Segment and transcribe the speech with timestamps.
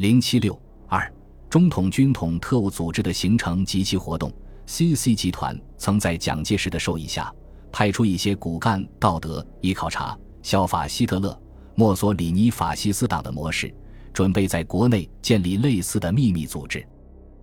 [0.00, 0.58] 零七六
[0.88, 1.12] 二，
[1.50, 4.32] 中统军统特务组织的形成及其活动。
[4.66, 7.30] CC 集团曾在蒋介石的授意下，
[7.70, 11.38] 派出一些骨干道德，以考察、效法希特勒、
[11.74, 13.70] 墨索里尼法西斯党的模式，
[14.10, 16.82] 准备在国内建立类似的秘密组织。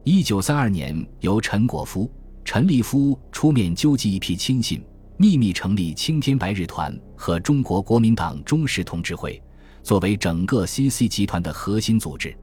[0.04, 2.12] 一九三二年，由陈果夫、
[2.44, 4.84] 陈立夫出面纠集一批亲信，
[5.16, 9.40] 秘密成立青天白日团和中国国民党忠实同志会，
[9.84, 12.36] 作为整个 CC 集团的核心组织。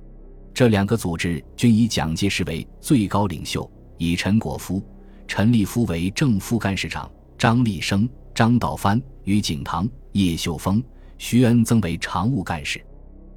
[0.55, 3.69] 这两个组织均以蒋介石为最高领袖。
[3.97, 4.83] 以陈果夫、
[5.27, 10.83] 陈立夫为正副干事长，张立生、张道藩、于景堂、叶秀峰、
[11.19, 12.85] 徐恩曾为常务干事。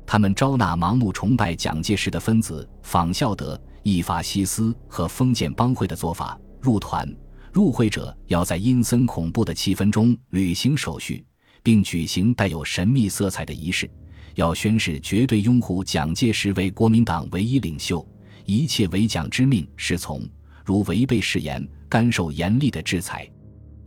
[0.06, 7.08] 他们招纳盲目崇拜蒋介石的分子，仿效德、意法西斯和封建帮会的做法，入团。
[7.52, 11.26] 入会者要在阴森恐怖的气氛中履行手续，
[11.64, 13.90] 并举行带有神秘色彩的仪式，
[14.38, 18.08] 要宣誓绝对拥护蒋介石为国民党唯一领袖，
[18.46, 20.22] 一切违蒋之命是从。
[20.64, 23.28] 如违背誓言，甘受严厉的制裁。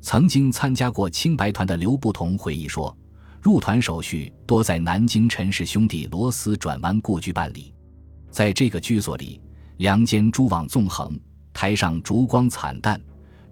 [0.00, 2.96] 曾经参加过青白团的刘不同回忆说，
[3.40, 7.72] 入团手续多在南京陈氏兄弟罗斯转弯故居办理。
[8.28, 9.40] 在这个居所里，
[9.76, 11.16] 梁间蛛网纵横，
[11.52, 13.00] 台上烛光惨淡，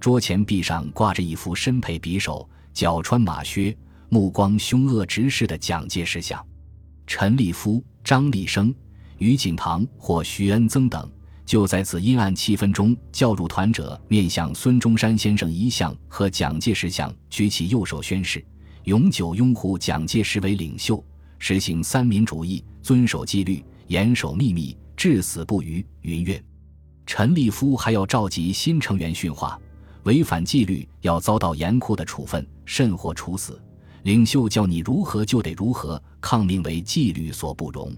[0.00, 3.76] 桌前壁上挂着一幅身佩匕首、脚穿马靴、
[4.08, 6.44] 目光凶恶直视的蒋介石像。
[7.08, 8.72] 陈立夫、张立生、
[9.16, 11.10] 于景堂或徐恩曾等。
[11.46, 18.44] 就在此阴暗气氛中，叫入团者面向孙中山先生遗像和蒋介石像，举起右手宣誓，
[18.84, 21.02] 永久拥护蒋介石为领袖，
[21.38, 25.84] 实行三民主义，遵守纪律，严守秘密，至死不渝。
[26.02, 26.38] 云云。
[27.06, 29.58] 陈立夫还要召集新成员训话，
[30.02, 33.58] 违反纪律要遭到严酷的处分，甚或处死。
[34.08, 37.94] 领袖叫你如何就得如何，抗命为纪律所不容。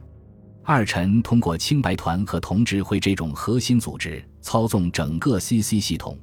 [0.64, 6.18] 二陈通过青白团和同志会这种核心组织操纵整个 CC 系统，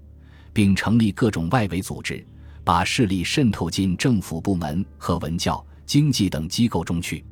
[0.51, 2.21] 并成立各种外围组织，
[2.65, 7.23] 把势力渗透进政府部门和文教、经济等机构中去。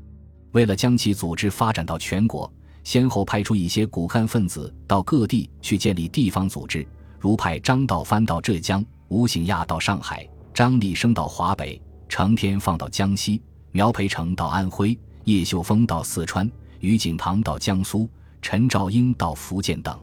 [0.53, 2.49] 为了将其组织发展到全国，
[2.85, 6.87] 先后派出一些骨干分子到各地去建立地方组织，
[7.19, 16.49] 如派张道藩到浙江，吴醒亚到上海，张立生到华北，成天放到江西，苗培成到安徽，叶秀峰到四川。
[16.81, 18.07] 于景堂到江苏，
[18.41, 19.97] 陈兆英到福建等，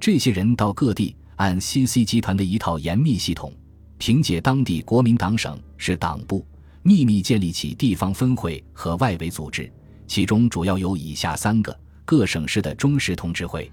[0.00, 3.52] 这些人到各地，按 CC 集团的一套严密系统，
[3.98, 6.44] 凭借当地国民党省是党部，
[6.82, 9.70] 秘密建立起地方分会和外围组织，
[10.08, 13.70] 其中主要有以下三个：各省市的忠实同志会。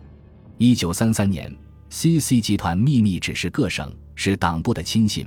[0.60, 1.52] 一九三三年
[1.90, 5.26] ，CC 集团秘密指示各省是党部的亲信，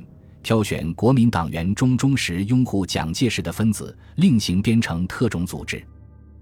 [0.49, 5.87] 挑选国民党员中忠实拥护蒋介石的分子，另行编成特种组织。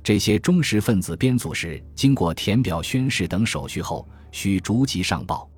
[0.01, 5.51] 这些忠实分子编组时，经过填表宣誓等手续后，需逐级上报。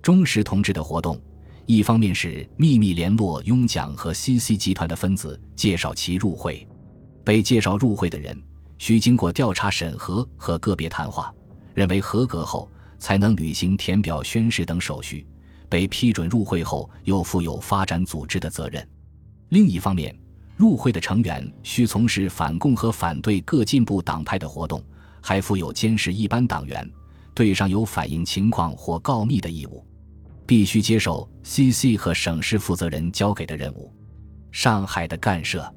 [0.00, 1.20] 忠实同志的活动，
[1.66, 6.66] 一方面是秘密联络拥蒋和 CC 集团的分子，介绍其入会；
[7.22, 8.34] 被介绍入会的人，
[8.78, 11.30] 需经过调查审核和个别谈话，
[11.74, 12.66] 认为合格后，
[12.98, 15.26] 才能履行填表宣誓等手续。
[15.70, 18.86] 被批准入会后，又负有发展组织的责任。
[19.48, 20.14] 另一方面，
[20.56, 24.84] 入会的成员需从事反共和反对各进步党派的活动，
[25.22, 26.88] 还负有监视一般党员，
[27.34, 29.86] 对上有反映情况或告密的义务，
[30.44, 33.90] 必须接受 CC 和省市负责人交给的任务。
[34.52, 35.72] 上海的干涉，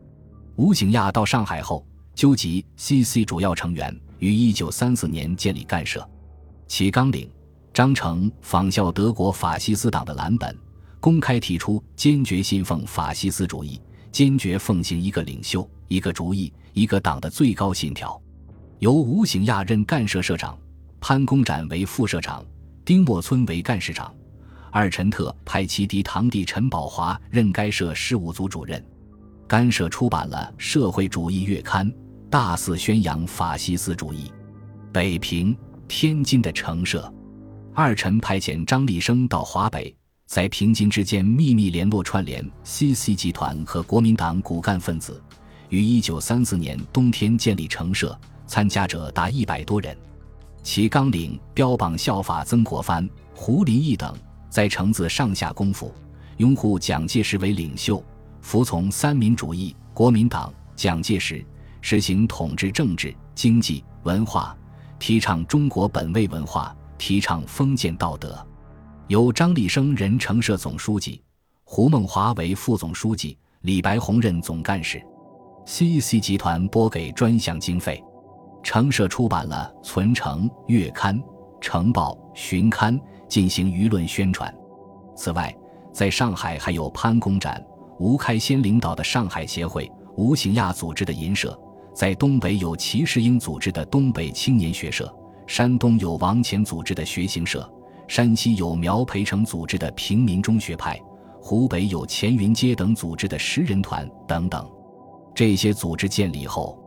[0.56, 6.08] 吴景亚到上海后，纠集 CC 主要成员，于1934年建立干涉，
[6.68, 7.30] 其纲领
[7.74, 10.56] 章程仿效德国法西斯党的蓝本，
[11.00, 13.82] 公开提出坚决信奉法西斯主义。
[14.12, 18.22] 坚决奉行一个领袖、一个主义、一个党的最高信条。
[18.78, 20.56] 由吴醒亚任干社社长，
[21.02, 22.46] 潘公展为副社长，
[22.86, 24.14] 丁默村为干事长。
[24.70, 28.86] 二陈特派其嫡堂弟陈宝华任该社事务组主任。
[29.48, 31.92] 干社出版了《社会主义月刊》，
[32.30, 34.32] 大肆宣扬法西斯主义。
[34.92, 35.58] 北平、
[35.88, 37.12] 天津的城社，
[37.75, 39.94] 二陈派遣张立生到华北。
[40.28, 45.22] 在平津之间秘密联络串联 CC 集团和国民党骨干分子，
[45.70, 48.18] 于1934年冬天建立城社，
[48.48, 49.96] 参加者达一百多人。
[50.64, 54.16] 其纲领标榜效法曾国藩、胡林翼等，
[54.50, 55.94] 在城子上下功夫，
[56.38, 58.04] 拥护蒋介石为领袖，
[58.42, 61.46] 服从三民主义、国民党、蒋介石，
[61.81, 64.56] 实行统治政治、经济、文化，
[64.98, 68.36] 提倡中国本位文化，提倡封建道德。
[69.07, 71.22] 由张立生任城社总书记，
[71.63, 75.01] 胡梦华为副总书记，李白宏任总干事。
[75.66, 78.04] CEC 集团拨给专项经费，
[78.63, 81.19] 城社出版了《存城》月刊、
[81.62, 82.98] 《城报》、《巡刊》，
[83.28, 84.54] 进行舆论宣传。
[85.16, 85.56] 此外，
[85.92, 87.63] 在上海还有潘公展、
[88.00, 91.57] 吴开先领导的上海协会、吴行亚组织的银社，
[91.94, 95.13] 在东北有齐世英组织的东北青年学社，
[95.45, 97.69] 山东有王乾组织的学行社，
[98.07, 101.00] 山西有苗培成组织的平民中学派，
[101.42, 104.69] 湖北有钱云阶等组织的诗人团等等。
[105.36, 106.78] 这些组织建立后，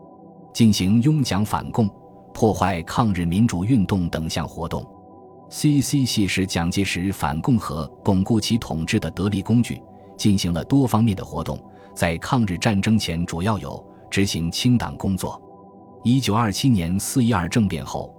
[0.53, 1.91] 进行拥蒋反共、
[2.32, 4.85] 破坏抗日民主运动等项活动。
[5.49, 6.05] C.C.
[6.05, 9.81] 系是蒋介石反共和巩固其统治的得力工具，
[10.17, 11.58] 进行了多方面的活动。
[11.94, 15.41] 在抗日战争前，主要有执行清党工作。
[16.03, 18.14] 一九二七年四一二政变后，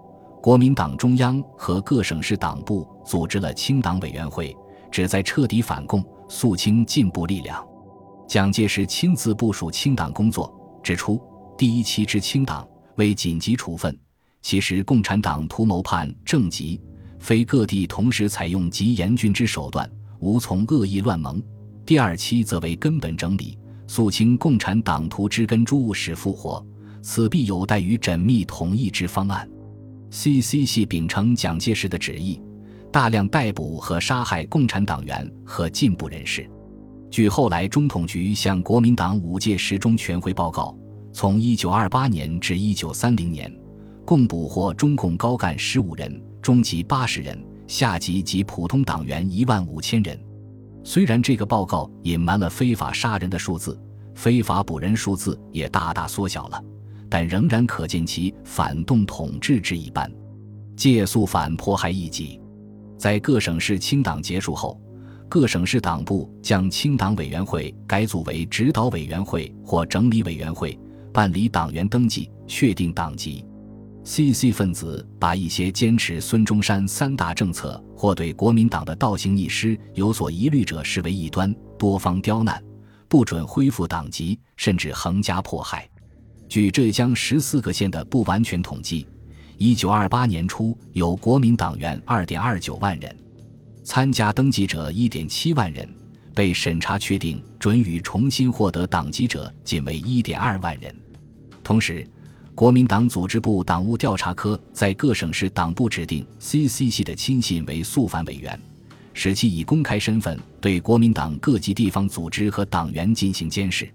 [0.47, 4.55] 国民党中央和各省市党部组织了清党委员会，
[4.89, 7.61] 旨在彻底反共、肃清进步力量。
[8.29, 10.49] 蒋介石亲自部署清党工作，
[10.81, 11.21] 指出
[11.57, 12.65] 第一期之清党
[12.95, 13.93] 为紧急处分，
[14.41, 16.81] 其实共产党图谋叛政极。
[17.19, 19.85] 非各地同时采用极严峻之手段，
[20.19, 21.43] 无从恶意乱盟。
[21.85, 26.65] 第二期则为根本整理，肃清共产党徒之根诸使复活，
[27.01, 29.45] 此必有待于缜密统一之方案。
[30.09, 30.65] C.C.
[30.65, 32.41] 系秉承蒋介石的旨意，
[32.91, 36.49] 大量逮捕和杀害共产党员和进步人士。
[37.11, 40.77] 据后来中统局向国民党五届十中全会报告，
[41.13, 43.53] 从1928年至1930年，
[44.05, 46.21] 共捕获中共高干十五人。
[46.41, 47.37] 中级八十人，
[47.67, 50.17] 下级及普通党员一万五千人。
[50.83, 53.77] 虽然这个报告隐瞒了非法杀人的数字，
[54.15, 56.63] 非法捕人数字也大大缩小了，
[57.09, 60.11] 但仍然可见其反动统治之一般，
[60.75, 62.39] 借肃反迫害异己。
[62.97, 64.79] 在各省市清党结束后，
[65.29, 70.77] 各省市党部将清党委员会改组为指导委员会或整理委员会，
[71.13, 73.45] 办理党员登记，确定党籍。
[74.03, 74.53] C.C.
[74.53, 82.63] 分子把一些坚持孙中山三大政策或对国民党的倒行逆施有所疑虑者视为异端，多方刁难，
[83.09, 85.89] 不准恢复党籍，甚至横加迫害。
[86.49, 89.05] 据浙江十四个县的不完全统计，
[89.57, 93.13] 一九二八年初有国民党员二点二九万人，
[93.83, 95.87] 参加登记者一点七万人，
[96.33, 100.95] 被审查确定准予重新获得党籍者仅为一点二万人。
[101.63, 102.07] 同时，
[102.55, 106.89] 国民党组织部党务调查科在各省市党部指定 C.C.
[106.89, 108.57] 系的亲信为肃反委员，
[109.13, 113.87] 使其以公开身份对国民党各级地方组织和党员进行监视。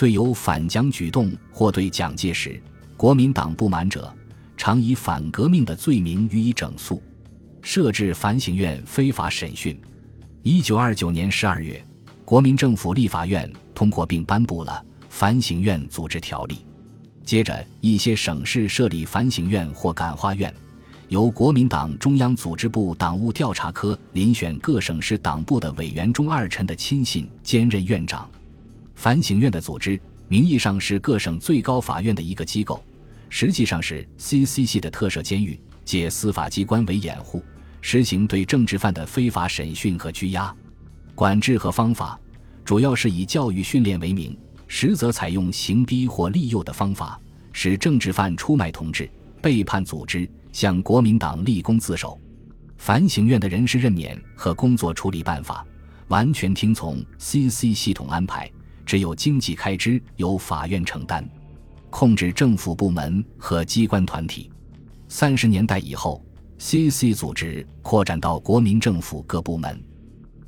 [0.00, 2.58] 对有反蒋举动或对蒋介石、
[2.96, 4.10] 国民党不满者，
[4.56, 7.02] 常以反革命的罪名予以整肃。
[7.60, 9.78] 设置反省院非法审讯。
[10.42, 11.84] 一九二九年十二月，
[12.24, 16.54] 国民政府立法院通过并颁布了《反省院组织条例》。
[17.22, 20.50] 接着，一些省市设立反省院或感化院，
[21.08, 28.26] 由国民党中央组织部党务调查科遴选各省市党部的委员中二臣的亲信兼任院长。
[29.00, 29.98] 反省院的组织
[30.28, 32.84] 名义上是各省最高法院的一个机构，
[33.30, 34.66] 实际上是 C.C.
[34.66, 37.42] 系的特设监狱，借司法机关为掩护，
[37.80, 40.54] 实行对政治犯的非法审讯和拘押。
[41.14, 42.20] 管制和方法
[42.62, 44.36] 主要是以教育训练为名。
[44.68, 47.18] 实则采用刑逼或利诱的方法，
[47.54, 49.10] 使政治犯出卖同志、
[49.40, 52.20] 背叛组织，向国民党立功自首。
[52.76, 55.66] 反省院的人事任免和工作处理办法，
[56.08, 57.72] 完全听从 C.C.
[57.72, 58.48] 系统安排，
[58.90, 61.24] 只有经济开支由法院承担，
[61.90, 64.50] 控制政府部门和机关团体。
[65.06, 66.20] 三十年代以后
[66.58, 67.14] ，C.C.
[67.14, 69.80] 组织扩展到国民政府各部门。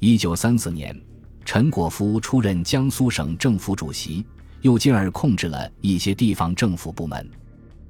[0.00, 1.00] 一九三四年。
[1.44, 4.26] 陈果夫出任江苏省政府主席，
[4.62, 7.30] 又进而控制了一些地方政府部门。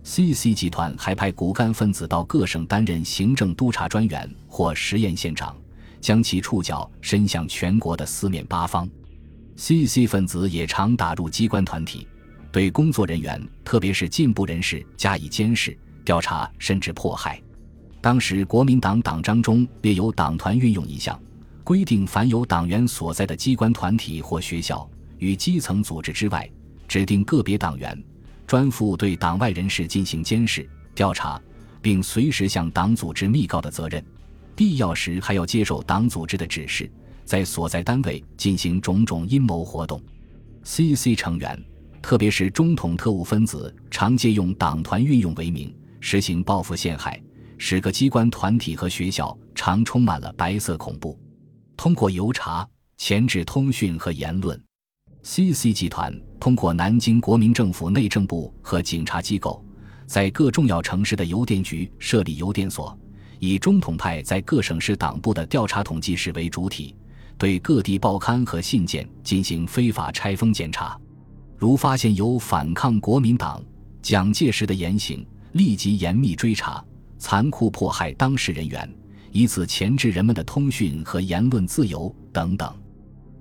[0.02, 0.52] C.C.
[0.52, 5.56] 集团还派骨干分子到各省担任行政督察专员或实验现场，
[5.98, 8.86] 将其触角伸向全国的四面八方。
[9.56, 10.06] C.C.
[10.06, 12.06] 分子也常打入机关团体，
[12.50, 17.40] 对工作人员，特别是进步人士加以监视、调查，甚至迫害。
[18.00, 21.20] 当时国民党党章中列有党团运用一项。
[21.64, 26.50] 规定，凡有党员所在的机关团体或学校与基层组织之外，
[26.88, 27.96] 指定个别党员，
[28.48, 31.40] 专负对党外人士进行监视、调查，
[31.80, 34.04] 并随时向党组织密告的责任。
[34.56, 36.90] 必要时还要接受党组织的指示，
[37.24, 40.00] 在所在单位进行种种阴谋活动。
[40.64, 41.14] C.C.
[41.14, 41.60] 成员，
[42.00, 47.20] 特别是中统特务分子，常借用党团运用为名，实行报复陷害，
[47.58, 51.18] 使各机关团体和学校常充满了白色恐怖。
[51.76, 54.60] 通过邮查、前置通讯和言论
[55.22, 55.72] ，C.C.
[55.72, 59.64] 集团通过南京国民政府内政部和警察机构，
[60.06, 62.96] 在各重要城市的邮电局设立邮电所，
[63.40, 66.94] 以中统派在各省市党部的调查统计室为主体，
[67.38, 70.98] 对各地报刊和信件进行非法拆封检查。
[71.56, 73.62] 如发现有反抗国民党、
[74.00, 76.84] 蒋介石的言行，立即严密追查，
[77.18, 78.92] 残酷迫害当事人员，
[79.30, 82.72] 以此钳制人们的通讯和言论自由等等。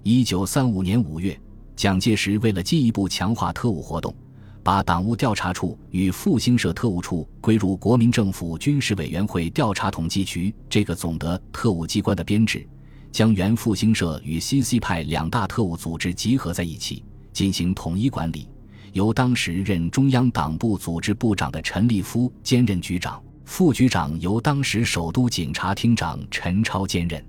[0.04, 1.40] 一九三五年五月，
[1.76, 4.16] 蒋介石为了进一步强化特务活动，
[4.62, 12.68] 把党务调查处与复兴社特务处归入国民政府军事委员会调查统计局这个总的特务机关的编制，
[13.12, 17.04] 将原复兴社与 CC 派两大特务组织集合在一起。
[17.34, 18.50] 进行统一管理，
[18.92, 27.26] 由当时任中央党部组织部长的陈立夫兼任局长，副局长由当时首都警察厅长陈超兼任。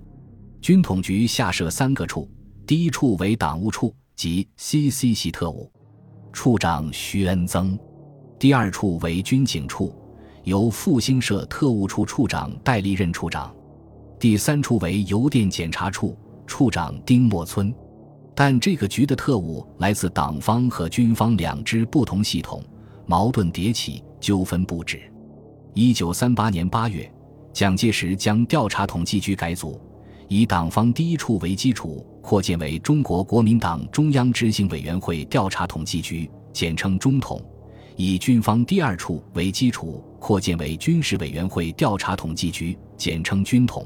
[0.59, 2.29] 军统局下设三个处，
[2.67, 5.71] 第一处为党务处及 CC 系特务，
[6.33, 7.77] 处长徐恩增；
[8.37, 9.95] 第二处为军警处，
[10.43, 13.49] 由复兴社特务处处长戴笠任处长；
[14.23, 17.75] 第三处为邮电检查处，处长丁默村。
[18.33, 22.63] 但这个局的特务来自党方和军方两支不同系统，
[23.05, 25.01] 矛盾迭起，纠纷不止。
[25.73, 27.11] 一九三八年八月，
[27.51, 29.77] 蒋介石将调查统计局改组，
[30.29, 37.37] 以党方第一处为基础，扩建为中国国民党中央执行委员会调查统计局，简称中统；
[37.97, 43.85] 以军方第二处为基础，扩建为军事委员会调查统计局，简称军统。